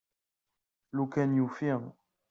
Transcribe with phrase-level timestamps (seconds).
[0.95, 1.69] Lukan yufi.